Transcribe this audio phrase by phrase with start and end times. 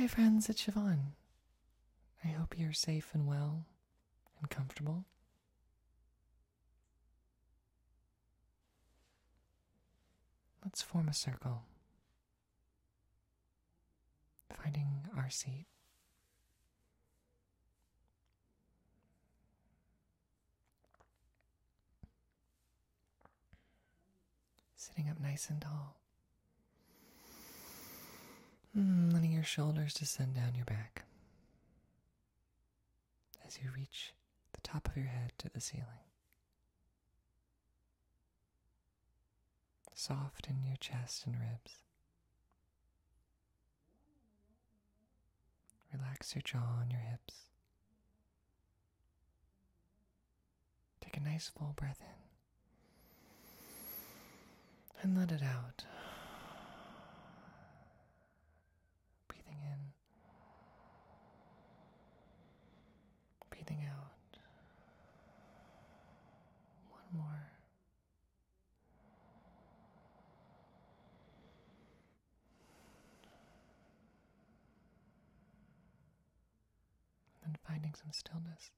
[0.00, 1.12] Hi, friends, it's Siobhan.
[2.24, 3.66] I hope you're safe and well
[4.40, 5.04] and comfortable.
[10.64, 11.64] Let's form a circle,
[14.50, 15.66] finding our seat.
[24.76, 25.99] Sitting up nice and tall.
[28.76, 31.02] Mm, letting your shoulders descend down your back
[33.46, 34.12] as you reach
[34.52, 35.86] the top of your head to the ceiling.
[39.94, 41.82] Soft in your chest and ribs.
[45.92, 47.34] Relax your jaw and your hips.
[51.00, 52.06] Take a nice full breath in
[55.02, 55.84] and let it out.
[59.28, 59.78] Breathing in,
[63.70, 64.38] breathing out.
[66.90, 67.50] One more.
[77.42, 78.70] And then finding some stillness.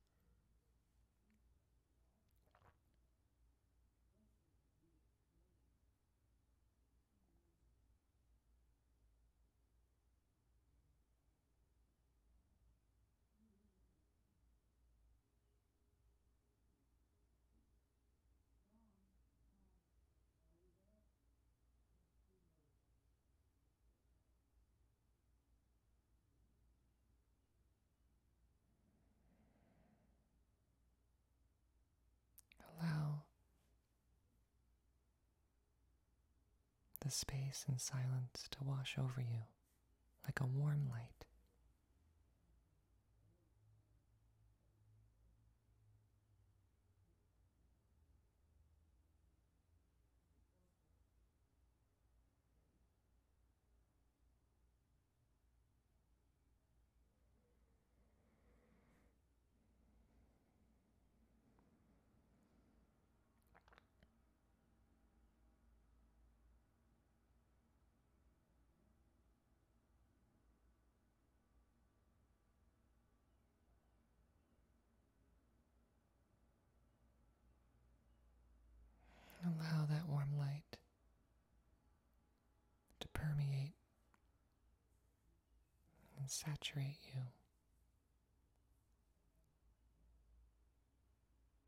[32.80, 33.22] Allow
[37.04, 39.42] the space and silence to wash over you
[40.24, 41.26] like a warm light.
[79.58, 80.78] Allow that warm light
[83.00, 83.74] to permeate
[86.18, 87.22] and saturate you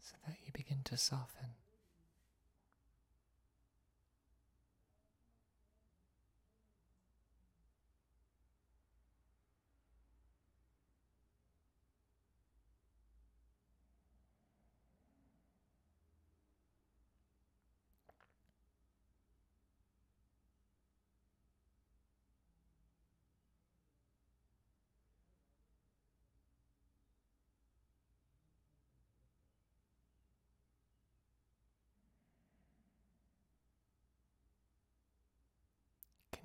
[0.03, 1.50] so that you begin to soften.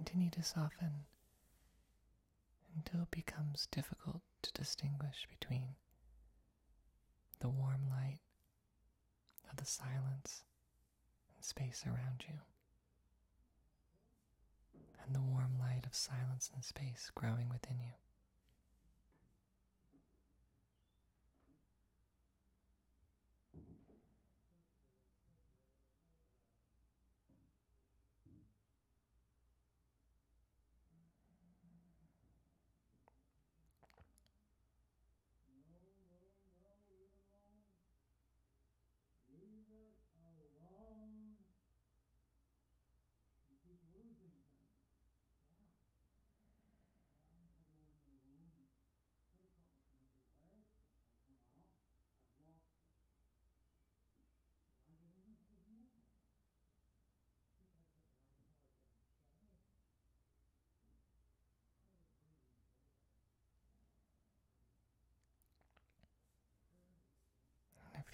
[0.09, 1.05] Continue to soften
[2.75, 5.75] until it becomes difficult to distinguish between
[7.41, 8.21] the warm light
[9.51, 10.45] of the silence
[11.35, 12.39] and space around you
[15.05, 17.93] and the warm light of silence and space growing within you.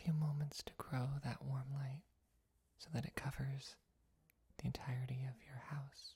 [0.05, 2.03] Few moments to grow that warm light
[2.77, 3.75] so that it covers
[4.59, 6.13] the entirety of your house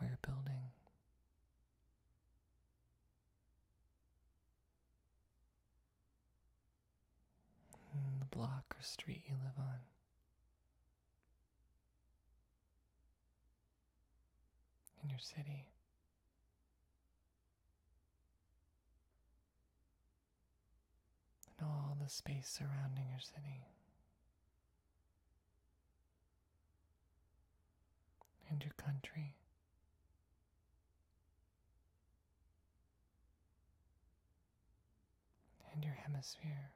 [0.00, 0.62] or your building.
[7.94, 9.80] Mm, the block or street you live on.
[15.04, 15.66] In your city.
[22.02, 23.68] The space surrounding your city.
[28.50, 29.36] And your country.
[35.72, 36.72] And your hemisphere.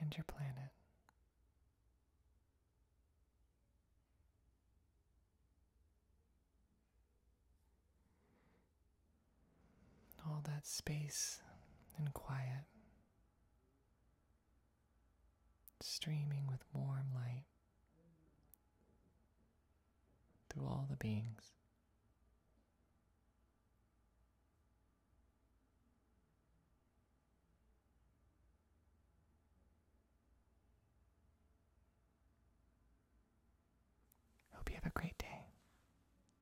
[0.00, 0.72] And your planet.
[10.36, 11.40] All that space
[11.96, 12.66] and quiet,
[15.80, 17.44] streaming with warm light
[20.50, 21.52] through all the beings.
[34.52, 35.16] Hope you have a great